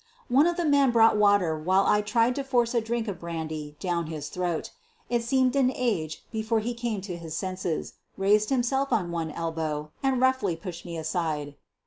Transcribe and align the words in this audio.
One 0.29 0.47
of 0.47 0.57
the 0.57 0.65
men 0.65 0.89
brought 0.89 1.15
water 1.15 1.55
while 1.55 1.85
I 1.85 2.01
tried 2.01 2.33
to 2.33 2.43
force 2.43 2.73
a 2.73 2.81
drink 2.81 3.07
of 3.07 3.19
brandy 3.19 3.75
down 3.79 4.07
his 4.07 4.29
throat. 4.29 4.71
It 5.11 5.21
seemed 5.23 5.55
an 5.55 5.69
age 5.75 6.25
before 6.31 6.59
he 6.59 6.73
came 6.73 7.01
to 7.01 7.15
his 7.17 7.37
senses, 7.37 7.93
raised 8.17 8.49
himself 8.49 8.91
on 8.91 9.11
one 9.11 9.29
elbow 9.29 9.91
and 10.01 10.19
roughly 10.19 10.55
pushed 10.55 10.87
me 10.87 10.97
aside. 10.97 11.53